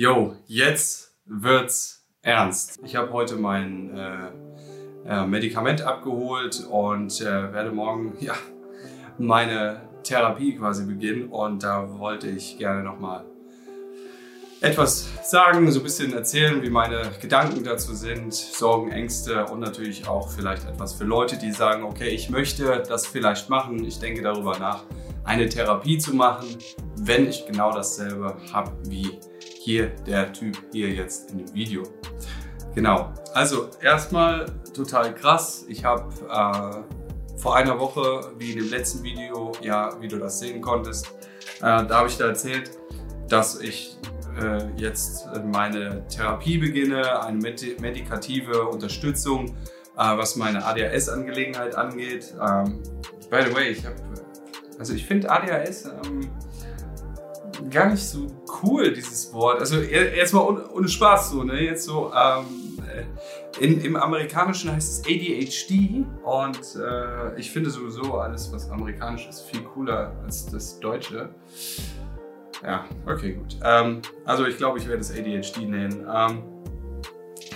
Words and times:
Jo, 0.00 0.34
jetzt 0.46 1.14
wird's 1.26 2.06
ernst. 2.22 2.80
Ich 2.86 2.96
habe 2.96 3.12
heute 3.12 3.36
mein 3.36 3.94
äh, 3.94 4.30
äh, 5.06 5.26
Medikament 5.26 5.82
abgeholt 5.82 6.64
und 6.70 7.20
äh, 7.20 7.52
werde 7.52 7.70
morgen 7.70 8.16
ja, 8.20 8.32
meine 9.18 9.82
Therapie 10.02 10.56
quasi 10.56 10.86
beginnen. 10.86 11.28
Und 11.28 11.64
da 11.64 11.98
wollte 11.98 12.28
ich 12.28 12.56
gerne 12.56 12.82
nochmal 12.82 13.26
etwas 14.62 15.06
sagen, 15.22 15.70
so 15.70 15.80
ein 15.80 15.82
bisschen 15.82 16.14
erzählen, 16.14 16.62
wie 16.62 16.70
meine 16.70 17.02
Gedanken 17.20 17.62
dazu 17.62 17.94
sind, 17.94 18.32
Sorgen, 18.32 18.90
Ängste 18.90 19.44
und 19.44 19.60
natürlich 19.60 20.08
auch 20.08 20.30
vielleicht 20.30 20.66
etwas 20.66 20.94
für 20.94 21.04
Leute, 21.04 21.36
die 21.36 21.52
sagen, 21.52 21.82
okay, 21.82 22.08
ich 22.08 22.30
möchte 22.30 22.82
das 22.88 23.06
vielleicht 23.06 23.50
machen, 23.50 23.84
ich 23.84 23.98
denke 23.98 24.22
darüber 24.22 24.58
nach, 24.58 24.82
eine 25.24 25.46
Therapie 25.46 25.98
zu 25.98 26.14
machen, 26.14 26.56
wenn 26.96 27.28
ich 27.28 27.44
genau 27.46 27.70
dasselbe 27.70 28.34
habe 28.50 28.72
wie 28.84 29.10
hier 29.70 29.90
der 30.06 30.32
Typ 30.32 30.56
hier 30.72 30.90
jetzt 30.90 31.30
in 31.30 31.38
dem 31.38 31.54
Video. 31.54 31.84
Genau, 32.74 33.12
also 33.34 33.70
erstmal 33.80 34.46
total 34.74 35.14
krass. 35.14 35.64
Ich 35.68 35.84
habe 35.84 36.12
äh, 36.28 37.38
vor 37.38 37.56
einer 37.56 37.78
Woche, 37.78 38.32
wie 38.38 38.52
in 38.52 38.58
dem 38.58 38.70
letzten 38.70 39.02
Video, 39.04 39.52
ja, 39.60 39.90
wie 40.00 40.08
du 40.08 40.18
das 40.18 40.40
sehen 40.40 40.60
konntest, 40.60 41.06
äh, 41.58 41.60
da 41.60 41.90
habe 41.90 42.08
ich 42.08 42.16
da 42.16 42.26
erzählt, 42.26 42.70
dass 43.28 43.60
ich 43.60 43.96
äh, 44.40 44.68
jetzt 44.76 45.28
meine 45.44 46.06
Therapie 46.08 46.58
beginne, 46.58 47.22
eine 47.22 47.38
med 47.38 47.80
medikative 47.80 48.66
Unterstützung, 48.66 49.46
äh, 49.96 50.16
was 50.16 50.34
meine 50.34 50.64
ADHS-Angelegenheit 50.64 51.76
angeht. 51.76 52.34
Ähm, 52.40 52.82
by 53.30 53.38
the 53.46 53.54
way, 53.54 53.68
ich 53.68 53.86
habe, 53.86 53.96
also 54.78 54.94
ich 54.94 55.06
finde 55.06 55.30
ADHS 55.30 55.84
ähm, 55.84 56.28
gar 57.68 57.90
nicht 57.90 58.02
so 58.02 58.26
cool, 58.62 58.92
dieses 58.92 59.32
Wort. 59.32 59.60
Also 59.60 59.80
erstmal 59.80 60.44
ohne, 60.72 60.88
Spaß 60.88 61.30
so, 61.30 61.44
ne? 61.44 61.62
Jetzt 61.62 61.84
so, 61.84 62.12
ähm, 62.14 62.78
äh, 62.88 63.64
in, 63.64 63.80
im 63.82 63.96
Amerikanischen 63.96 64.72
heißt 64.72 65.06
es 65.06 65.06
ADHD 65.06 66.04
und 66.24 66.76
äh, 66.76 67.38
ich 67.38 67.50
finde 67.50 67.70
sowieso 67.70 68.14
alles, 68.14 68.52
was 68.52 68.70
amerikanisch 68.70 69.28
ist, 69.28 69.42
viel 69.42 69.62
cooler 69.62 70.12
als 70.24 70.46
das 70.46 70.78
Deutsche. 70.80 71.34
Ja, 72.62 72.84
okay, 73.06 73.32
gut. 73.32 73.56
Ähm, 73.64 74.02
also 74.24 74.46
ich 74.46 74.56
glaube, 74.56 74.78
ich 74.78 74.88
werde 74.88 75.00
es 75.00 75.10
ADHD 75.10 75.68
nennen. 75.68 76.06
Ähm, 76.12 76.42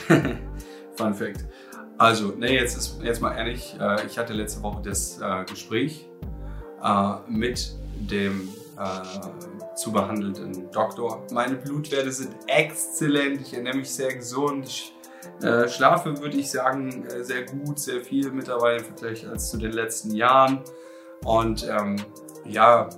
Fun 0.96 1.14
Fact. 1.14 1.46
Also, 1.96 2.34
nee, 2.36 2.54
jetzt 2.54 2.76
ist 2.76 3.00
jetzt 3.02 3.20
mal 3.20 3.36
ehrlich, 3.36 3.76
äh, 3.80 4.04
ich 4.06 4.18
hatte 4.18 4.32
letzte 4.32 4.62
Woche 4.62 4.82
das 4.82 5.20
äh, 5.20 5.44
Gespräch 5.44 6.08
äh, 6.82 7.14
mit 7.28 7.74
dem 8.10 8.48
äh, 8.78 9.63
zu 9.74 9.92
behandelten 9.92 10.70
Doktor. 10.70 11.26
Meine 11.32 11.56
Blutwerte 11.56 12.12
sind 12.12 12.34
exzellent, 12.46 13.40
ich 13.40 13.54
ernähre 13.54 13.76
mich 13.76 13.90
sehr 13.90 14.14
gesund, 14.14 14.66
ich 14.66 14.94
äh, 15.42 15.68
schlafe, 15.68 16.20
würde 16.20 16.36
ich 16.36 16.50
sagen, 16.50 17.06
äh, 17.06 17.24
sehr 17.24 17.44
gut, 17.44 17.78
sehr 17.78 18.00
viel 18.00 18.30
mittlerweile 18.30 18.78
im 18.78 18.84
Vergleich 18.84 19.28
als 19.28 19.50
zu 19.50 19.56
den 19.56 19.72
letzten 19.72 20.14
Jahren. 20.14 20.62
Und 21.24 21.66
ähm, 21.68 21.96
ja, 22.44 22.88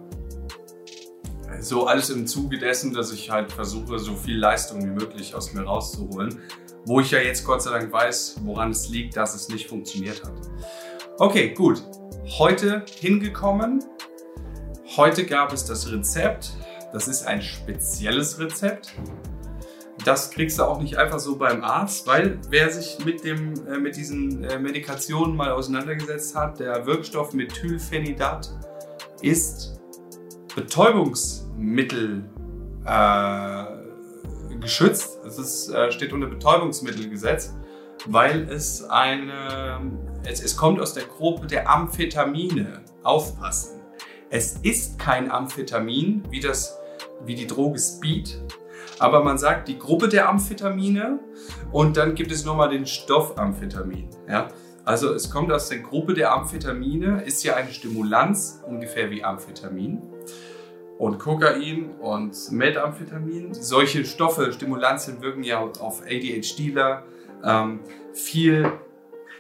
so 1.60 1.86
alles 1.86 2.10
im 2.10 2.26
Zuge 2.26 2.58
dessen, 2.58 2.92
dass 2.92 3.12
ich 3.12 3.30
halt 3.30 3.52
versuche, 3.52 3.98
so 3.98 4.14
viel 4.14 4.38
Leistung 4.38 4.82
wie 4.82 5.04
möglich 5.04 5.34
aus 5.34 5.52
mir 5.54 5.62
rauszuholen. 5.62 6.40
Wo 6.84 7.00
ich 7.00 7.10
ja 7.10 7.18
jetzt 7.18 7.44
Gott 7.44 7.62
sei 7.62 7.70
Dank 7.70 7.92
weiß, 7.92 8.36
woran 8.44 8.70
es 8.70 8.88
liegt, 8.88 9.16
dass 9.16 9.34
es 9.34 9.48
nicht 9.48 9.68
funktioniert 9.68 10.22
hat. 10.24 10.34
Okay, 11.18 11.52
gut. 11.54 11.82
Heute 12.38 12.84
hingekommen, 13.00 13.82
Heute 14.96 15.26
gab 15.26 15.52
es 15.52 15.64
das 15.64 15.90
Rezept. 15.90 16.52
Das 16.96 17.08
ist 17.08 17.26
ein 17.26 17.42
spezielles 17.42 18.38
Rezept. 18.38 18.94
Das 20.06 20.30
kriegst 20.30 20.58
du 20.58 20.62
auch 20.62 20.80
nicht 20.80 20.96
einfach 20.96 21.18
so 21.18 21.36
beim 21.36 21.62
Arzt, 21.62 22.06
weil 22.06 22.38
wer 22.48 22.70
sich 22.70 23.04
mit, 23.04 23.22
dem, 23.22 23.52
äh, 23.66 23.76
mit 23.76 23.96
diesen 23.96 24.42
äh, 24.44 24.58
Medikationen 24.58 25.36
mal 25.36 25.50
auseinandergesetzt 25.50 26.34
hat, 26.34 26.58
der 26.58 26.86
Wirkstoff 26.86 27.34
Methylphenidat 27.34 28.50
ist 29.20 29.78
Betäubungsmittel 30.54 32.24
äh, 32.86 33.64
geschützt. 34.58 35.18
Es 35.26 35.38
ist, 35.38 35.68
äh, 35.68 35.92
steht 35.92 36.14
unter 36.14 36.28
Betäubungsmittelgesetz, 36.28 37.54
weil 38.06 38.48
es 38.48 38.82
eine, 38.84 39.82
es, 40.24 40.42
es 40.42 40.56
kommt 40.56 40.80
aus 40.80 40.94
der 40.94 41.04
Gruppe 41.04 41.46
der 41.46 41.68
Amphetamine. 41.68 42.80
Aufpassen. 43.02 43.82
Es 44.30 44.54
ist 44.62 44.98
kein 44.98 45.30
Amphetamin, 45.30 46.22
wie, 46.30 46.40
das, 46.40 46.78
wie 47.24 47.34
die 47.34 47.46
Droge 47.46 47.78
Speed, 47.78 48.40
aber 48.98 49.22
man 49.22 49.38
sagt 49.38 49.68
die 49.68 49.78
Gruppe 49.78 50.08
der 50.08 50.28
Amphetamine 50.28 51.18
und 51.72 51.96
dann 51.96 52.14
gibt 52.14 52.32
es 52.32 52.44
nochmal 52.44 52.70
den 52.70 52.86
Stoff 52.86 53.38
Amphetamin. 53.38 54.08
Ja? 54.28 54.48
Also 54.84 55.12
es 55.12 55.30
kommt 55.30 55.52
aus 55.52 55.68
der 55.68 55.80
Gruppe 55.80 56.14
der 56.14 56.32
Amphetamine, 56.32 57.22
ist 57.24 57.42
ja 57.42 57.56
eine 57.56 57.70
Stimulanz, 57.70 58.62
ungefähr 58.66 59.10
wie 59.10 59.24
Amphetamin. 59.24 60.00
Und 60.98 61.18
Kokain 61.18 61.90
und 62.00 62.52
Methamphetamin. 62.52 63.52
Solche 63.52 64.06
Stoffe, 64.06 64.52
Stimulantien 64.52 65.20
wirken 65.20 65.42
ja 65.42 65.60
auf 65.60 66.02
ADHDler 66.02 67.02
ähm, 67.44 67.80
viel 68.14 68.72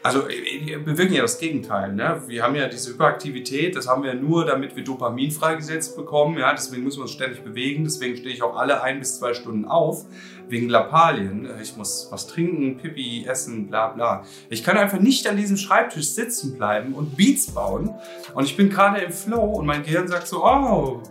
also 0.06 0.28
wir 0.28 0.84
bewirken 0.84 1.14
ja 1.14 1.22
das 1.22 1.38
Gegenteil. 1.38 1.92
Ne? 1.92 2.22
Wir 2.28 2.44
haben 2.44 2.54
ja 2.54 2.68
diese 2.68 2.90
Hyperaktivität, 2.90 3.74
das 3.74 3.88
haben 3.88 4.04
wir 4.04 4.14
nur, 4.14 4.44
damit 4.44 4.76
wir 4.76 4.84
Dopamin 4.84 5.32
freigesetzt 5.32 5.96
bekommen. 5.96 6.38
Ja? 6.38 6.52
Deswegen 6.52 6.84
müssen 6.84 6.98
wir 6.98 7.02
uns 7.02 7.12
ständig 7.12 7.42
bewegen. 7.42 7.84
Deswegen 7.84 8.16
stehe 8.16 8.32
ich 8.34 8.42
auch 8.42 8.56
alle 8.56 8.82
ein 8.82 9.00
bis 9.00 9.18
zwei 9.18 9.34
Stunden 9.34 9.64
auf, 9.64 10.04
wegen 10.48 10.68
Lappalien. 10.68 11.48
Ich 11.60 11.76
muss 11.76 12.08
was 12.10 12.28
trinken, 12.28 12.78
Pipi, 12.78 13.26
essen, 13.26 13.66
bla 13.66 13.88
bla. 13.88 14.24
Ich 14.48 14.62
kann 14.62 14.78
einfach 14.78 15.00
nicht 15.00 15.26
an 15.26 15.36
diesem 15.36 15.56
Schreibtisch 15.56 16.10
sitzen 16.10 16.56
bleiben 16.56 16.94
und 16.94 17.16
Beats 17.16 17.50
bauen. 17.50 17.94
Und 18.34 18.44
ich 18.44 18.56
bin 18.56 18.70
gerade 18.70 19.00
im 19.00 19.12
Flow 19.12 19.54
und 19.54 19.66
mein 19.66 19.82
Gehirn 19.82 20.06
sagt 20.06 20.28
so, 20.28 20.44
oh, 20.44 21.02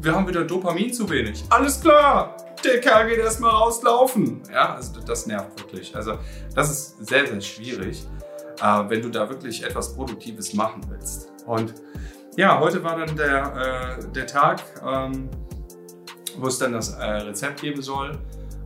wir 0.00 0.14
haben 0.14 0.26
wieder 0.26 0.44
Dopamin 0.44 0.92
zu 0.92 1.10
wenig. 1.10 1.44
Alles 1.50 1.80
klar, 1.80 2.36
der 2.64 2.80
Kerl 2.80 3.08
geht 3.08 3.18
erstmal 3.18 3.50
rauslaufen. 3.50 4.42
Ja, 4.50 4.74
also 4.76 5.00
das 5.00 5.26
nervt 5.26 5.58
wirklich. 5.58 5.94
Also 5.94 6.14
das 6.54 6.70
ist 6.70 7.06
sehr, 7.06 7.26
sehr 7.26 7.40
schwierig 7.40 8.02
äh, 8.02 8.19
wenn 8.60 9.02
du 9.02 9.08
da 9.08 9.28
wirklich 9.28 9.64
etwas 9.64 9.94
Produktives 9.94 10.54
machen 10.54 10.82
willst. 10.88 11.32
Und 11.46 11.74
ja, 12.36 12.58
heute 12.60 12.82
war 12.84 12.96
dann 12.96 13.16
der, 13.16 13.98
äh, 13.98 14.12
der 14.12 14.26
Tag, 14.26 14.62
ähm, 14.86 15.28
wo 16.38 16.46
es 16.46 16.58
dann 16.58 16.72
das 16.72 16.94
äh, 16.94 17.04
Rezept 17.04 17.60
geben 17.60 17.82
soll. 17.82 18.18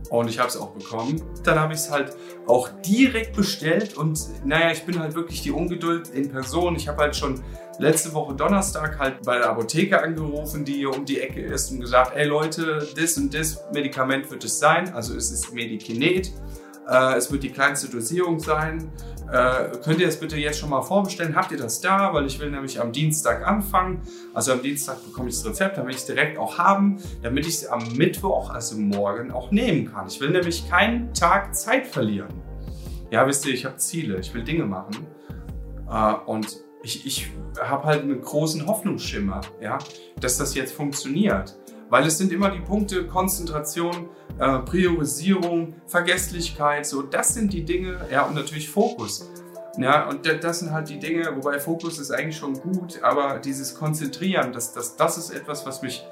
Und 0.09 0.29
ich 0.29 0.37
habe 0.37 0.49
es 0.49 0.57
auch 0.57 0.69
bekommen. 0.69 1.21
Dann 1.43 1.59
habe 1.59 1.73
ich 1.73 1.79
es 1.79 1.91
halt 1.91 2.15
auch 2.45 2.69
direkt 2.85 3.35
bestellt 3.35 3.97
und 3.97 4.19
naja, 4.45 4.71
ich 4.71 4.85
bin 4.85 4.99
halt 4.99 5.15
wirklich 5.15 5.41
die 5.41 5.51
Ungeduld 5.51 6.09
in 6.09 6.29
Person. 6.29 6.75
Ich 6.75 6.87
habe 6.87 7.01
halt 7.01 7.15
schon 7.15 7.43
letzte 7.79 8.13
Woche 8.13 8.35
Donnerstag 8.35 8.99
halt 8.99 9.23
bei 9.23 9.39
der 9.39 9.49
Apotheke 9.49 10.01
angerufen, 10.01 10.63
die 10.63 10.73
hier 10.73 10.95
um 10.95 11.05
die 11.05 11.19
Ecke 11.21 11.41
ist 11.41 11.71
und 11.71 11.81
gesagt, 11.81 12.15
ey 12.15 12.27
Leute, 12.27 12.87
das 12.95 13.17
und 13.17 13.33
das 13.33 13.63
Medikament 13.73 14.29
wird 14.29 14.43
es 14.43 14.59
sein. 14.59 14.93
Also 14.93 15.15
es 15.15 15.31
ist 15.31 15.53
Medikinet. 15.53 16.31
Äh, 16.87 17.15
es 17.15 17.31
wird 17.31 17.43
die 17.43 17.49
kleinste 17.49 17.89
Dosierung 17.89 18.39
sein. 18.39 18.91
Äh, 19.31 19.77
könnt 19.83 19.99
ihr 19.99 20.05
das 20.05 20.19
bitte 20.19 20.37
jetzt 20.37 20.59
schon 20.59 20.69
mal 20.69 20.83
vorbestellen? 20.83 21.35
Habt 21.35 21.51
ihr 21.51 21.57
das 21.57 21.81
da? 21.81 22.13
Weil 22.13 22.27
ich 22.27 22.39
will 22.39 22.51
nämlich 22.51 22.79
am 22.79 22.91
Dienstag 22.91 23.45
anfangen. 23.45 24.01
Also 24.33 24.53
am 24.53 24.61
Dienstag 24.61 25.03
bekomme 25.03 25.29
ich 25.29 25.35
das 25.35 25.45
Rezept, 25.45 25.77
damit 25.77 25.95
ich 25.95 26.01
es 26.01 26.05
direkt 26.05 26.37
auch 26.37 26.57
haben, 26.57 26.97
damit 27.23 27.47
ich 27.47 27.55
es 27.55 27.67
am 27.67 27.83
Mittwoch, 27.95 28.51
also 28.51 28.77
morgen, 28.77 29.31
auch 29.31 29.51
nehmen 29.51 29.91
kann. 29.91 30.07
Ich 30.07 30.19
will 30.21 30.29
nämlich 30.29 30.69
keinen 30.69 31.13
Tag 31.13 31.55
Zeit 31.55 31.87
verlieren. 31.87 32.29
Ja, 33.09 33.25
wisst 33.27 33.45
ihr, 33.45 33.53
ich 33.53 33.65
habe 33.65 33.77
Ziele, 33.77 34.19
ich 34.19 34.33
will 34.33 34.43
Dinge 34.43 34.65
machen. 34.65 35.07
Äh, 35.89 36.13
und 36.25 36.63
ich, 36.83 37.05
ich 37.05 37.31
habe 37.59 37.85
halt 37.85 38.03
einen 38.03 38.21
großen 38.21 38.67
Hoffnungsschimmer, 38.67 39.41
ja, 39.59 39.79
dass 40.19 40.37
das 40.37 40.53
jetzt 40.53 40.73
funktioniert. 40.73 41.57
Weil 41.89 42.07
es 42.07 42.17
sind 42.17 42.31
immer 42.31 42.49
die 42.49 42.61
Punkte 42.61 43.05
Konzentration, 43.05 44.09
äh, 44.39 44.59
Priorisierung, 44.59 45.75
Vergesslichkeit, 45.87 46.85
so 46.85 47.01
das 47.01 47.33
sind 47.33 47.53
die 47.53 47.63
Dinge, 47.63 48.07
ja, 48.11 48.23
und 48.23 48.35
natürlich 48.35 48.69
Fokus. 48.69 49.29
Ja, 49.77 50.07
und 50.07 50.25
das 50.25 50.59
sind 50.59 50.71
halt 50.71 50.87
die 50.87 50.99
Dinge, 50.99 51.35
wobei 51.35 51.59
Fokus 51.59 51.99
ist 51.99 52.09
eigentlich 52.11 52.37
schon 52.37 52.53
gut, 52.53 53.03
aber 53.03 53.39
dieses 53.39 53.75
Konzentrieren, 53.75 54.53
das, 54.53 54.73
das, 54.73 54.95
das 54.95 55.17
ist 55.17 55.31
etwas, 55.31 55.65
was 55.65 55.81
mich, 55.81 56.05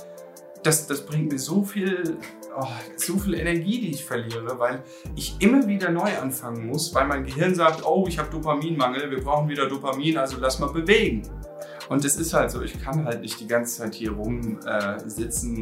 das, 0.64 0.86
das 0.86 1.06
bringt 1.06 1.31
mir 1.31 1.40
so 1.40 1.64
viel, 1.64 2.18
oh, 2.58 2.68
so 2.98 3.18
viel 3.18 3.36
Energie, 3.36 3.80
die 3.80 3.92
ich 3.92 4.04
verliere, 4.04 4.60
weil 4.60 4.84
ich 5.16 5.38
immer 5.40 5.66
wieder 5.66 5.92
neu 5.92 6.10
anfangen 6.22 6.68
muss, 6.68 6.94
weil 6.94 7.08
mein 7.08 7.24
Gehirn 7.24 7.56
sagt, 7.56 7.86
oh, 7.86 8.06
ich 8.08 8.20
habe 8.20 8.30
Dopaminmangel, 8.30 9.10
wir 9.10 9.24
brauchen 9.24 9.48
wieder 9.48 9.68
Dopamin, 9.68 10.18
also 10.18 10.38
lass 10.40 10.60
mal 10.60 10.72
bewegen. 10.72 11.24
Und 11.90 12.06
es 12.06 12.16
ist 12.16 12.34
halt 12.34 12.52
so, 12.52 12.62
ich 12.62 12.82
kann 12.82 13.06
halt 13.06 13.22
nicht 13.22 13.40
die 13.40 13.48
ganze 13.48 13.82
Zeit 13.82 13.96
hier 13.96 14.12
rum 14.12 14.60
äh. 14.66 14.98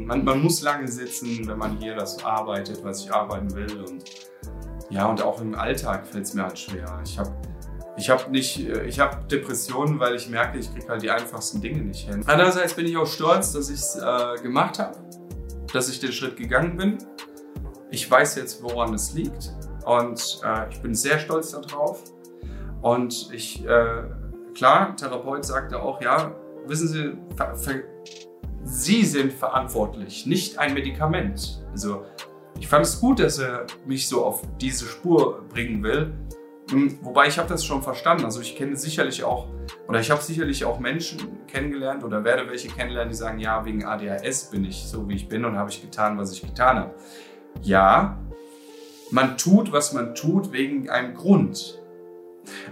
Man, 0.06 0.24
man, 0.24 0.42
muss 0.42 0.62
lange 0.62 0.88
sitzen, 0.88 1.48
wenn 1.48 1.58
man 1.58 1.78
hier 1.78 1.96
das 1.96 2.24
arbeitet, 2.24 2.84
was 2.84 3.04
ich 3.04 3.14
arbeiten 3.14 3.54
will. 3.56 3.84
Und 3.88 4.04
ja, 4.90 5.06
und 5.08 5.22
auch 5.22 5.42
im 5.42 5.56
Alltag 5.56 6.06
fällt 6.06 6.26
es 6.26 6.34
mir 6.34 6.44
halt 6.44 6.60
schwer. 6.60 7.02
Ich 7.04 7.18
habe 7.18 7.32
ich 7.98 8.10
habe 8.10 8.32
nicht, 8.32 8.60
äh, 8.68 9.10
Depressionen, 9.30 10.00
weil 10.00 10.16
ich 10.16 10.30
merke, 10.30 10.58
ich 10.58 10.74
kriege 10.74 10.88
halt 10.88 11.02
die 11.02 11.12
einfachsten 11.12 11.62
Dinge 11.62 11.82
nicht 11.82 12.10
hin. 12.10 12.24
Andererseits 12.26 12.74
bin 12.74 12.86
ich 12.86 12.96
auch 12.98 13.06
stolz, 13.06 13.52
dass 13.52 13.70
ich 13.70 13.80
es 13.80 13.96
äh, 13.96 14.42
gemacht 14.42 14.80
habe, 14.80 14.98
dass 15.74 15.90
ich 15.90 16.00
den 16.00 16.12
Schritt 16.12 16.38
gegangen 16.38 16.78
bin. 16.78 16.98
ich 17.92 18.10
weiß 18.10 18.36
jetzt, 18.36 18.64
woran 18.64 18.94
es 18.94 19.14
liegt 19.14 19.54
und 19.86 20.42
äh, 20.46 20.70
ich 20.70 20.82
bin 20.82 20.96
sehr 20.96 21.20
stolz 21.20 21.52
darauf. 21.52 22.04
Und 22.82 23.30
ich, 23.32 23.66
äh, 23.66 24.04
klar, 24.54 24.96
Therapeut 24.96 25.46
sagte 25.46 25.82
auch, 25.82 26.02
ja, 26.02 26.36
wissen 26.66 26.88
Sie, 26.88 27.18
Sie 28.64 29.04
sind 29.04 29.34
verantwortlich, 29.34 30.26
nicht 30.26 30.60
ein 30.60 30.74
Medikament. 30.74 31.64
Also 31.72 32.06
ich 32.60 32.68
fand 32.68 32.86
es 32.86 33.00
gut, 33.00 33.20
dass 33.20 33.40
er 33.40 33.66
mich 33.86 34.08
so 34.08 34.24
auf 34.24 34.44
diese 34.60 34.86
Spur 34.86 35.44
bringen 35.50 35.82
will. 35.84 36.14
Hm, 36.70 37.00
wobei 37.02 37.28
ich 37.28 37.38
habe 37.38 37.50
das 37.50 37.66
schon 37.66 37.82
verstanden. 37.82 38.24
Also 38.24 38.40
ich 38.40 38.56
kenne 38.56 38.76
sicherlich 38.76 39.24
auch, 39.24 39.48
oder 39.88 40.00
ich 40.00 40.12
habe 40.12 40.22
sicherlich 40.22 40.64
auch 40.64 40.80
Menschen 40.80 41.20
kennengelernt 41.48 42.04
oder 42.04 42.24
werde 42.24 42.48
welche 42.50 42.70
kennenlernen, 42.70 43.10
die 43.10 43.18
sagen, 43.18 43.40
ja, 43.40 43.66
wegen 43.66 43.84
ADHS 43.84 44.52
bin 44.52 44.64
ich 44.64 44.84
so, 44.84 45.10
wie 45.10 45.16
ich 45.16 45.28
bin 45.28 45.44
und 45.44 45.58
habe 45.58 45.70
ich 45.70 45.82
getan, 45.82 46.18
was 46.18 46.32
ich 46.34 46.42
getan 46.42 46.78
habe. 46.78 46.94
Ja, 47.62 48.20
man 49.10 49.38
tut, 49.38 49.74
was 49.74 49.92
man 49.92 50.16
tut, 50.16 50.54
wegen 50.54 50.90
einem 50.90 51.16
Grund. 51.16 51.81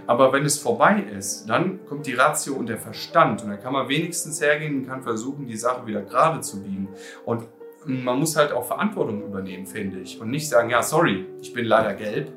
Aber 0.06 0.32
wenn 0.32 0.44
es 0.44 0.58
vorbei 0.58 1.04
ist, 1.16 1.46
dann 1.46 1.84
kommt 1.86 2.06
die 2.06 2.14
Ratio 2.14 2.54
und 2.54 2.68
der 2.68 2.78
Verstand 2.78 3.42
und 3.42 3.50
dann 3.50 3.60
kann 3.60 3.72
man 3.72 3.88
wenigstens 3.88 4.40
hergehen 4.40 4.78
und 4.78 4.86
kann 4.86 5.02
versuchen, 5.02 5.46
die 5.46 5.56
Sache 5.56 5.86
wieder 5.86 6.02
gerade 6.02 6.40
zu 6.40 6.62
biegen. 6.62 6.88
Und 7.24 7.44
man 7.84 8.18
muss 8.18 8.36
halt 8.36 8.52
auch 8.52 8.66
Verantwortung 8.66 9.22
übernehmen, 9.22 9.66
finde 9.66 10.00
ich. 10.00 10.20
Und 10.20 10.30
nicht 10.30 10.48
sagen, 10.48 10.70
ja, 10.70 10.82
sorry, 10.82 11.26
ich 11.40 11.52
bin 11.52 11.64
leider 11.64 11.94
gelb 11.94 12.32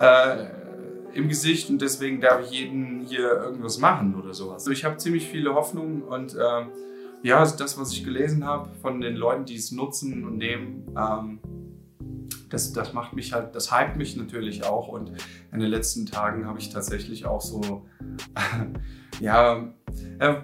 äh, 0.00 0.46
im 1.14 1.28
Gesicht 1.28 1.70
und 1.70 1.80
deswegen 1.80 2.20
darf 2.20 2.42
ich 2.42 2.50
jeden 2.50 3.00
hier 3.00 3.30
irgendwas 3.30 3.78
machen 3.78 4.14
oder 4.14 4.34
sowas. 4.34 4.62
Also 4.62 4.70
ich 4.70 4.84
habe 4.84 4.96
ziemlich 4.98 5.26
viele 5.26 5.54
Hoffnungen 5.54 6.02
und 6.02 6.34
äh, 6.34 6.66
ja, 7.22 7.44
das, 7.44 7.78
was 7.78 7.92
ich 7.92 8.04
gelesen 8.04 8.44
habe 8.44 8.68
von 8.80 9.00
den 9.00 9.16
Leuten, 9.16 9.44
die 9.44 9.56
es 9.56 9.72
nutzen 9.72 10.24
und 10.26 10.36
nehmen, 10.36 10.86
ähm, 10.96 11.40
das, 12.48 12.72
das 12.72 12.92
macht 12.92 13.12
mich 13.12 13.32
halt, 13.32 13.54
das 13.54 13.76
hypt 13.76 13.96
mich 13.96 14.16
natürlich 14.16 14.64
auch. 14.64 14.88
Und 14.88 15.12
in 15.52 15.60
den 15.60 15.70
letzten 15.70 16.06
Tagen 16.06 16.46
habe 16.46 16.58
ich 16.58 16.70
tatsächlich 16.70 17.26
auch 17.26 17.40
so, 17.40 17.86
ja, 19.20 19.68
äh, 20.18 20.34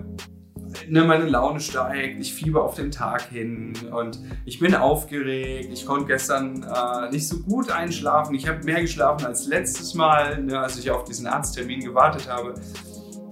ne, 0.88 1.04
meine 1.04 1.26
Laune 1.26 1.60
steigt, 1.60 2.20
ich 2.20 2.34
fieber 2.34 2.64
auf 2.64 2.74
den 2.74 2.90
Tag 2.90 3.22
hin 3.22 3.74
und 3.92 4.18
ich 4.44 4.58
bin 4.58 4.74
aufgeregt. 4.74 5.70
Ich 5.72 5.86
konnte 5.86 6.06
gestern 6.06 6.62
äh, 6.62 7.10
nicht 7.10 7.28
so 7.28 7.40
gut 7.40 7.70
einschlafen. 7.70 8.34
Ich 8.34 8.48
habe 8.48 8.64
mehr 8.64 8.80
geschlafen 8.80 9.26
als 9.26 9.46
letztes 9.46 9.94
Mal, 9.94 10.42
ne, 10.42 10.58
als 10.58 10.78
ich 10.78 10.90
auf 10.90 11.04
diesen 11.04 11.26
Arzttermin 11.26 11.80
gewartet 11.80 12.28
habe. 12.28 12.54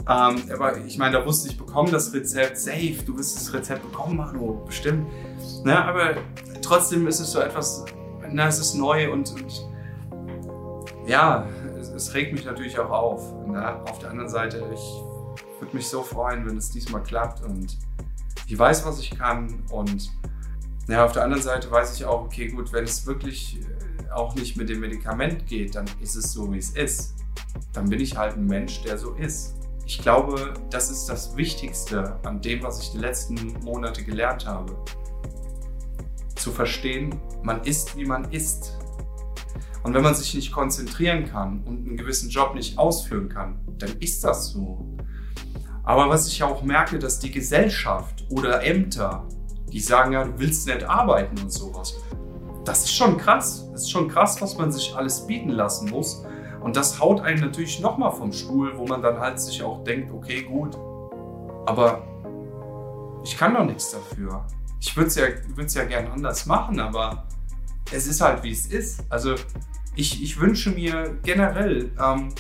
Ähm, 0.08 0.42
aber 0.52 0.78
ich 0.86 0.98
meine, 0.98 1.18
da 1.18 1.26
wusste 1.26 1.48
ich, 1.48 1.58
bekomme 1.58 1.90
das 1.90 2.12
Rezept 2.12 2.58
safe. 2.58 2.96
Du 3.06 3.16
wirst 3.16 3.36
das 3.36 3.52
Rezept 3.52 3.82
bekommen, 3.82 4.16
Manu, 4.16 4.64
bestimmt. 4.64 5.06
Ne, 5.64 5.82
aber 5.84 6.14
trotzdem 6.62 7.06
ist 7.06 7.20
es 7.20 7.32
so 7.32 7.40
etwas 7.40 7.84
na, 8.32 8.46
es 8.46 8.58
ist 8.58 8.74
neu 8.74 9.12
und, 9.12 9.32
und 9.32 9.68
ja, 11.06 11.46
es, 11.78 11.88
es, 11.88 12.14
regt 12.14 12.32
mich 12.32 12.44
natürlich 12.44 12.78
auch 12.78 12.90
auf. 12.90 13.32
Na, 13.46 13.82
auf 13.82 13.98
der 13.98 14.10
anderen 14.10 14.30
Seite, 14.30 14.64
ich 14.72 15.60
würde 15.60 15.76
mich 15.76 15.88
so 15.88 16.02
freuen, 16.02 16.46
wenn 16.46 16.56
es 16.56 16.70
diesmal 16.70 17.02
klappt 17.02 17.42
und 17.42 17.76
ich 18.46 18.58
weiß, 18.58 18.84
was 18.84 18.98
ich 18.98 19.16
kann 19.16 19.62
und 19.70 20.10
ja, 20.88 21.04
auf 21.04 21.12
der 21.12 21.22
anderen 21.22 21.42
Seite 21.42 21.70
weiß 21.70 21.96
ich 21.96 22.04
auch, 22.04 22.22
okay, 22.22 22.48
gut, 22.48 22.72
wenn 22.72 22.84
es 22.84 23.06
wirklich 23.06 23.60
äh, 23.60 24.10
auch 24.10 24.34
nicht 24.34 24.56
mit 24.56 24.68
dem 24.68 24.80
Medikament 24.80 25.46
geht, 25.46 25.76
dann 25.76 25.86
ist 26.00 26.16
es 26.16 26.32
so, 26.32 26.52
wie 26.52 26.58
es 26.58 26.70
ist. 26.70 27.14
Dann 27.72 27.88
bin 27.88 28.00
ich 28.00 28.16
halt 28.16 28.36
ein 28.36 28.46
Mensch, 28.46 28.82
der 28.82 28.98
so 28.98 29.12
ist. 29.14 29.54
Ich 29.86 30.02
glaube, 30.02 30.54
das 30.70 30.90
ist 30.90 31.06
das 31.06 31.36
Wichtigste 31.36 32.18
an 32.24 32.40
dem, 32.40 32.62
was 32.62 32.80
ich 32.80 32.90
die 32.90 32.98
letzten 32.98 33.54
Monate 33.62 34.02
gelernt 34.02 34.46
habe 34.46 34.76
zu 36.34 36.50
verstehen, 36.50 37.20
man 37.42 37.62
ist, 37.62 37.96
wie 37.96 38.04
man 38.04 38.30
ist. 38.32 38.76
Und 39.82 39.94
wenn 39.94 40.02
man 40.02 40.14
sich 40.14 40.34
nicht 40.34 40.52
konzentrieren 40.52 41.24
kann 41.24 41.62
und 41.64 41.86
einen 41.86 41.96
gewissen 41.96 42.28
Job 42.28 42.54
nicht 42.54 42.78
ausführen 42.78 43.28
kann, 43.28 43.60
dann 43.78 43.92
ist 43.98 44.22
das 44.24 44.50
so. 44.50 44.96
Aber 45.82 46.08
was 46.08 46.28
ich 46.28 46.42
auch 46.42 46.62
merke, 46.62 46.98
dass 46.98 47.18
die 47.18 47.30
Gesellschaft 47.30 48.26
oder 48.28 48.62
Ämter, 48.62 49.26
die 49.72 49.80
sagen, 49.80 50.12
ja, 50.12 50.24
du 50.24 50.38
willst 50.38 50.66
nicht 50.66 50.84
arbeiten 50.84 51.38
und 51.40 51.50
sowas, 51.50 51.94
das 52.64 52.84
ist 52.84 52.94
schon 52.94 53.16
krass. 53.16 53.68
Das 53.72 53.82
ist 53.82 53.90
schon 53.90 54.08
krass, 54.08 54.40
was 54.42 54.58
man 54.58 54.70
sich 54.70 54.94
alles 54.94 55.26
bieten 55.26 55.48
lassen 55.48 55.88
muss. 55.88 56.24
Und 56.60 56.76
das 56.76 57.00
haut 57.00 57.22
einen 57.22 57.40
natürlich 57.40 57.80
nochmal 57.80 58.12
vom 58.12 58.32
Stuhl, 58.32 58.76
wo 58.76 58.86
man 58.86 59.00
dann 59.00 59.18
halt 59.18 59.40
sich 59.40 59.62
auch 59.62 59.82
denkt, 59.82 60.12
okay, 60.12 60.42
gut, 60.42 60.76
aber 61.64 62.02
ich 63.24 63.36
kann 63.36 63.54
doch 63.54 63.64
nichts 63.64 63.92
dafür 63.92 64.44
ich 64.80 64.96
würde 64.96 65.08
es 65.08 65.14
ja, 65.74 65.82
ja 65.82 65.88
gern 65.88 66.10
anders 66.10 66.46
machen, 66.46 66.80
aber 66.80 67.26
es 67.90 68.06
ist 68.06 68.20
halt 68.20 68.42
wie 68.42 68.52
es 68.52 68.66
ist. 68.66 69.00
Also 69.08 69.36
ich, 69.96 70.22
ich 70.22 70.38
wünsche 70.38 70.70
mir 70.70 71.18
generell, 71.22 71.90
ähm, 72.00 72.34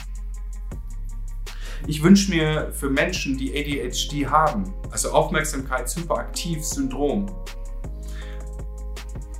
ich 1.86 2.02
wünsche 2.02 2.30
mir 2.30 2.70
für 2.72 2.90
Menschen, 2.90 3.38
die 3.38 3.52
ADHD 3.52 4.26
haben, 4.26 4.74
also 4.90 5.12
Aufmerksamkeitshyperaktiv-Syndrom, 5.12 7.34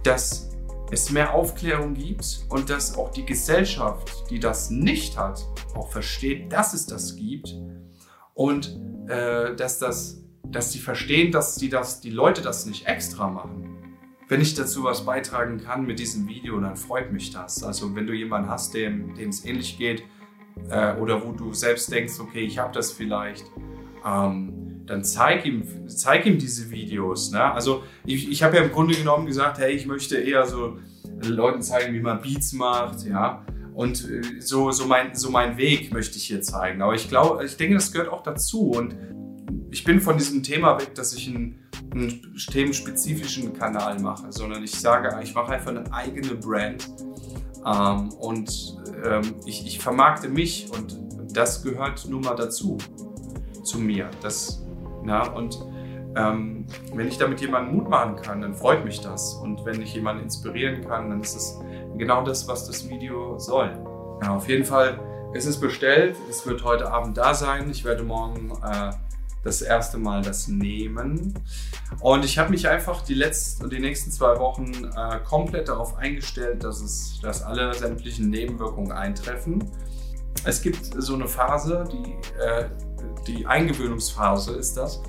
dass 0.02 0.48
es 0.90 1.10
mehr 1.10 1.34
Aufklärung 1.34 1.92
gibt 1.94 2.46
und 2.48 2.70
dass 2.70 2.96
auch 2.96 3.10
die 3.10 3.26
Gesellschaft, 3.26 4.24
die 4.30 4.40
das 4.40 4.70
nicht 4.70 5.18
hat, 5.18 5.46
auch 5.74 5.90
versteht, 5.90 6.50
dass 6.52 6.74
es 6.74 6.86
das 6.86 7.14
gibt 7.14 7.54
und 8.34 8.76
äh, 9.08 9.54
dass 9.54 9.78
das 9.78 10.20
dass 10.50 10.72
sie 10.72 10.78
verstehen, 10.78 11.32
dass 11.32 11.56
die, 11.56 11.68
das, 11.68 12.00
die 12.00 12.10
Leute 12.10 12.42
das 12.42 12.66
nicht 12.66 12.86
extra 12.86 13.28
machen. 13.28 13.69
Wenn 14.30 14.40
ich 14.40 14.54
dazu 14.54 14.84
was 14.84 15.04
beitragen 15.04 15.58
kann 15.58 15.84
mit 15.84 15.98
diesem 15.98 16.28
Video, 16.28 16.60
dann 16.60 16.76
freut 16.76 17.12
mich 17.12 17.32
das. 17.32 17.64
Also 17.64 17.96
wenn 17.96 18.06
du 18.06 18.12
jemanden 18.12 18.48
hast, 18.48 18.72
dem 18.74 19.12
es 19.18 19.44
ähnlich 19.44 19.76
geht 19.76 20.04
äh, 20.70 20.94
oder 20.94 21.26
wo 21.26 21.32
du 21.32 21.52
selbst 21.52 21.90
denkst, 21.90 22.20
okay, 22.20 22.42
ich 22.42 22.56
habe 22.56 22.72
das 22.72 22.92
vielleicht, 22.92 23.44
ähm, 24.06 24.82
dann 24.86 25.02
zeig 25.02 25.44
ihm, 25.44 25.64
zeig 25.88 26.26
ihm 26.26 26.38
diese 26.38 26.70
Videos. 26.70 27.32
Ne? 27.32 27.42
Also 27.42 27.82
ich, 28.06 28.30
ich 28.30 28.44
habe 28.44 28.58
ja 28.58 28.62
im 28.62 28.70
Grunde 28.70 28.94
genommen 28.94 29.26
gesagt, 29.26 29.58
hey, 29.58 29.72
ich 29.72 29.86
möchte 29.86 30.16
eher 30.18 30.46
so 30.46 30.78
Leuten 31.22 31.60
zeigen, 31.60 31.92
wie 31.92 32.00
man 32.00 32.22
Beats 32.22 32.52
macht, 32.52 33.04
ja. 33.04 33.44
Und 33.74 34.08
äh, 34.08 34.40
so, 34.40 34.70
so, 34.70 34.86
mein, 34.86 35.12
so 35.12 35.30
mein 35.30 35.56
Weg 35.56 35.92
möchte 35.92 36.18
ich 36.18 36.28
hier 36.28 36.40
zeigen. 36.40 36.82
Aber 36.82 36.94
ich 36.94 37.08
glaube, 37.08 37.44
ich 37.44 37.56
denke, 37.56 37.74
das 37.74 37.90
gehört 37.90 38.08
auch 38.08 38.22
dazu. 38.22 38.70
Und 38.70 38.94
ich 39.70 39.84
bin 39.84 40.00
von 40.00 40.18
diesem 40.18 40.42
Thema 40.42 40.78
weg, 40.78 40.94
dass 40.94 41.12
ich 41.12 41.28
einen, 41.28 41.58
einen 41.92 42.36
themenspezifischen 42.50 43.52
Kanal 43.52 43.98
mache, 44.00 44.32
sondern 44.32 44.62
ich 44.64 44.72
sage, 44.72 45.18
ich 45.22 45.34
mache 45.34 45.52
einfach 45.52 45.70
eine 45.70 45.92
eigene 45.92 46.34
Brand 46.34 46.88
ähm, 47.64 48.08
und 48.14 48.78
ähm, 49.04 49.34
ich, 49.44 49.66
ich 49.66 49.78
vermarkte 49.78 50.28
mich 50.28 50.68
und 50.72 50.98
das 51.32 51.62
gehört 51.62 52.06
nun 52.08 52.22
mal 52.22 52.34
dazu, 52.34 52.78
zu 53.62 53.78
mir. 53.78 54.10
Das, 54.22 54.64
na, 55.04 55.28
und 55.30 55.58
ähm, 56.16 56.66
wenn 56.92 57.06
ich 57.06 57.18
damit 57.18 57.40
jemanden 57.40 57.76
Mut 57.76 57.88
machen 57.88 58.16
kann, 58.16 58.40
dann 58.40 58.54
freut 58.54 58.84
mich 58.84 59.00
das. 59.00 59.34
Und 59.34 59.64
wenn 59.64 59.80
ich 59.80 59.94
jemanden 59.94 60.24
inspirieren 60.24 60.86
kann, 60.86 61.10
dann 61.10 61.20
ist 61.20 61.36
es 61.36 61.60
genau 61.96 62.24
das, 62.24 62.48
was 62.48 62.66
das 62.66 62.88
Video 62.88 63.38
soll. 63.38 63.78
Ja, 64.22 64.34
auf 64.34 64.48
jeden 64.48 64.64
Fall 64.64 64.98
ist 65.34 65.46
es 65.46 65.60
bestellt. 65.60 66.16
Es 66.28 66.44
wird 66.46 66.64
heute 66.64 66.90
Abend 66.90 67.16
da 67.16 67.32
sein. 67.34 67.70
Ich 67.70 67.84
werde 67.84 68.02
morgen 68.02 68.50
äh, 68.64 68.90
das 69.42 69.62
erste 69.62 69.98
Mal 69.98 70.22
das 70.22 70.48
Nehmen. 70.48 71.34
Und 72.00 72.24
ich 72.24 72.38
habe 72.38 72.50
mich 72.50 72.68
einfach 72.68 73.02
die 73.02 73.14
letzten 73.14 73.70
die 73.70 73.78
nächsten 73.78 74.10
zwei 74.10 74.38
Wochen 74.38 74.72
äh, 74.96 75.18
komplett 75.24 75.68
darauf 75.68 75.96
eingestellt, 75.96 76.62
dass, 76.64 76.80
es, 76.80 77.20
dass 77.22 77.42
alle 77.42 77.72
sämtlichen 77.74 78.30
Nebenwirkungen 78.30 78.92
eintreffen. 78.92 79.64
Es 80.44 80.62
gibt 80.62 80.94
so 80.96 81.14
eine 81.14 81.26
Phase, 81.28 81.84
die, 81.92 82.12
äh, 82.40 82.68
die 83.26 83.46
Eingewöhnungsphase 83.46 84.54
ist 84.56 84.76
das. 84.76 85.02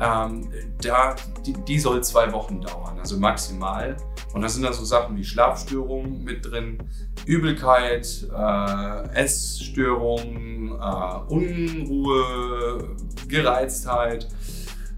Ähm, 0.00 0.48
da, 0.82 1.14
die, 1.46 1.52
die, 1.52 1.78
soll 1.78 2.02
zwei 2.02 2.32
Wochen 2.32 2.60
dauern, 2.60 2.98
also 2.98 3.16
maximal. 3.16 3.96
Und 4.32 4.42
da 4.42 4.48
sind 4.48 4.64
da 4.64 4.72
so 4.72 4.84
Sachen 4.84 5.16
wie 5.16 5.24
Schlafstörungen 5.24 6.24
mit 6.24 6.44
drin, 6.44 6.78
Übelkeit, 7.26 8.28
äh, 8.36 9.08
Essstörungen, 9.14 10.72
äh, 10.72 11.32
Unruhe, 11.32 12.96
Gereiztheit. 13.28 14.28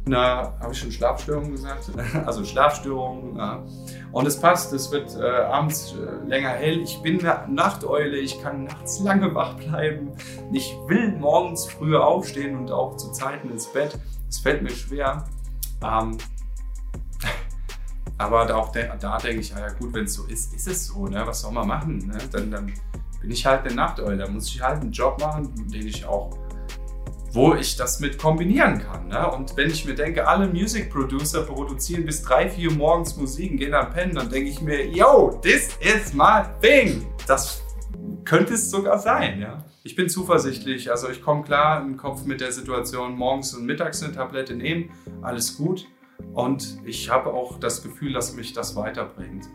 Na, 0.09 0.55
habe 0.61 0.73
ich 0.73 0.79
schon 0.79 0.93
Schlafstörungen 0.93 1.50
gesagt? 1.50 1.91
also 2.26 2.45
Schlafstörungen. 2.45 3.37
Ja. 3.37 3.65
Und 4.12 4.26
es 4.26 4.41
passt, 4.41 4.73
es 4.73 4.93
wird 4.93 5.17
äh, 5.17 5.25
abends 5.25 5.95
äh, 5.95 6.29
länger 6.29 6.50
hell. 6.50 6.81
Ich 6.81 7.03
bin 7.03 7.19
eine 7.26 7.53
Nachteule, 7.53 8.17
ich 8.17 8.41
kann 8.41 8.65
nachts 8.65 9.00
lange 9.00 9.35
wach 9.35 9.55
bleiben. 9.57 10.12
Ich 10.53 10.75
will 10.87 11.12
morgens 11.19 11.67
früher 11.67 12.07
aufstehen 12.07 12.57
und 12.57 12.71
auch 12.71 12.97
zu 12.97 13.11
Zeiten 13.11 13.50
ins 13.50 13.67
Bett. 13.67 13.99
Es 14.28 14.38
fällt 14.38 14.62
mir 14.62 14.71
schwer. 14.71 15.25
Ähm, 15.83 16.18
aber 18.18 18.47
da, 18.47 18.56
auch 18.56 18.73
da 18.73 19.18
denke 19.18 19.40
ich, 19.40 19.50
ja 19.50 19.68
gut, 19.71 19.92
wenn 19.95 20.04
es 20.04 20.14
so 20.14 20.25
ist, 20.25 20.54
ist 20.54 20.68
es 20.68 20.87
so. 20.87 21.06
Ne? 21.06 21.26
Was 21.26 21.42
soll 21.42 21.52
man 21.52 21.68
machen? 21.68 22.06
Ne? 22.06 22.18
Dann, 22.33 22.50
dann 22.50 22.73
bin 23.21 23.30
ich 23.30 23.45
halt 23.45 23.66
eine 23.66 23.75
Nachteule. 23.75 24.16
Da 24.16 24.28
muss 24.28 24.49
ich 24.49 24.61
halt 24.61 24.80
einen 24.83 24.92
Job 24.92 25.21
machen, 25.21 25.52
den 25.71 25.87
ich 25.87 26.04
auch 26.04 26.37
wo 27.37 27.54
ich 27.54 27.76
das 27.76 28.00
mit 28.00 28.18
kombinieren 28.18 28.83
kann. 28.83 29.09
Ne? 29.09 29.30
Und 29.30 29.56
wenn 29.56 29.71
ich 29.71 29.85
mir 29.85 29.95
denke, 29.95 30.26
alle 30.26 30.49
Music 30.49 30.90
Producer 30.90 31.42
produzieren 31.42 32.06
bis 32.06 32.23
3, 32.23 32.49
4 32.49 32.73
morgens 32.73 33.16
Musik 33.16 33.52
und 33.52 33.59
gehen 33.59 33.73
dann 33.73 33.90
pennen, 33.90 34.14
dann 34.14 34.30
denke 34.30 34.49
ich 34.49 34.61
mir, 34.62 34.87
yo, 34.87 35.38
this 35.42 35.76
is 35.80 36.14
my 36.14 36.42
thing. 36.62 37.06
Das 37.26 37.62
könnte 38.25 38.54
es 38.54 38.71
sogar 38.71 38.99
sein, 38.99 39.40
ja. 39.40 39.62
Ich 39.87 39.95
bin 39.95 40.09
zuversichtlich, 40.09 40.90
also 40.90 41.09
ich 41.09 41.23
komme 41.23 41.45
klar 41.45 41.81
im 41.81 41.97
Kopf 41.97 42.25
mit 42.25 42.40
der 42.40 42.50
Situation, 42.50 43.14
morgens 43.14 43.55
und 43.55 43.66
mittags 43.66 44.02
eine 44.02 44.12
Tablette 44.12 44.57
nehmen, 44.57 44.90
alles 45.23 45.57
gut. 45.57 45.87
Und 46.33 46.81
ich 46.85 47.09
habe 47.09 47.33
auch 47.33 47.61
das 47.61 47.85
Gefühl, 47.85 48.12
dass 48.12 48.35
mich 48.35 48.52
das 48.52 48.75
weiterbringt. 48.75 49.47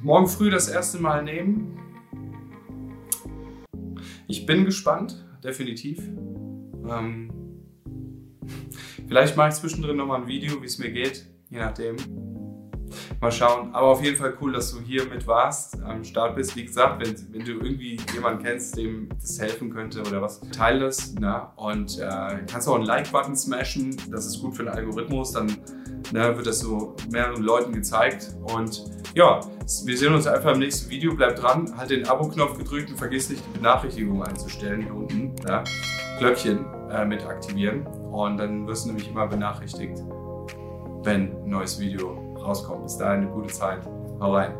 Morgen 0.00 0.26
früh 0.26 0.48
das 0.48 0.68
erste 0.68 1.00
Mal 1.00 1.22
nehmen. 1.22 1.78
Ich 4.26 4.46
bin 4.46 4.64
gespannt 4.64 5.22
definitiv. 5.44 5.98
Ähm, 6.88 7.30
vielleicht 9.06 9.36
mache 9.36 9.50
ich 9.50 9.54
zwischendrin 9.56 9.98
nochmal 9.98 10.22
ein 10.22 10.28
Video, 10.28 10.62
wie 10.62 10.66
es 10.66 10.78
mir 10.78 10.92
geht, 10.92 11.26
je 11.50 11.58
nachdem. 11.58 11.96
Mal 13.20 13.32
schauen. 13.32 13.74
Aber 13.74 13.88
auf 13.88 14.02
jeden 14.02 14.16
Fall 14.16 14.34
cool, 14.40 14.52
dass 14.52 14.72
du 14.72 14.80
hier 14.80 15.04
mit 15.06 15.26
warst, 15.26 15.80
am 15.82 16.04
Start 16.04 16.36
bist. 16.36 16.56
Wie 16.56 16.64
gesagt, 16.64 17.04
wenn, 17.04 17.14
wenn 17.32 17.44
du 17.44 17.52
irgendwie 17.52 17.98
jemanden 18.14 18.42
kennst, 18.42 18.76
dem 18.76 19.08
das 19.20 19.40
helfen 19.40 19.70
könnte 19.70 20.00
oder 20.00 20.22
was, 20.22 20.40
teile 20.50 20.80
das. 20.80 21.14
Na? 21.18 21.52
Und 21.56 21.98
äh, 21.98 22.38
kannst 22.50 22.68
auch 22.68 22.74
einen 22.74 22.84
Like-Button 22.84 23.36
smashen. 23.36 23.96
Das 24.10 24.26
ist 24.26 24.40
gut 24.40 24.56
für 24.56 24.64
den 24.64 24.72
Algorithmus. 24.72 25.32
Dann 25.32 25.46
ne, 26.12 26.36
wird 26.36 26.46
das 26.46 26.60
so 26.60 26.96
mehreren 27.10 27.42
Leuten 27.42 27.72
gezeigt. 27.72 28.34
Und 28.42 28.84
ja, 29.14 29.40
wir 29.84 29.98
sehen 29.98 30.14
uns 30.14 30.26
einfach 30.26 30.52
im 30.52 30.60
nächsten 30.60 30.90
Video. 30.90 31.14
Bleib 31.14 31.36
dran, 31.36 31.76
halt 31.76 31.90
den 31.90 32.06
Abo-Knopf 32.08 32.58
gedrückt 32.58 32.90
und 32.90 32.96
vergiss 32.96 33.30
nicht, 33.30 33.42
die 33.46 33.58
Benachrichtigung 33.58 34.22
einzustellen 34.22 34.82
hier 34.82 34.94
unten. 34.94 35.34
Ja? 35.46 35.62
Glöckchen 36.18 36.64
äh, 36.90 37.04
mit 37.04 37.24
aktivieren. 37.24 37.86
Und 37.86 38.38
dann 38.38 38.66
wirst 38.66 38.84
du 38.84 38.88
nämlich 38.88 39.08
immer 39.08 39.26
benachrichtigt, 39.26 40.02
wenn 41.02 41.32
ein 41.32 41.48
neues 41.48 41.80
Video 41.80 42.31
rauskommt. 42.44 42.82
Bis 42.84 42.96
dahin 42.98 43.22
eine 43.22 43.30
gute 43.30 43.48
Zeit. 43.48 43.80
Hau 44.20 44.34
rein. 44.34 44.54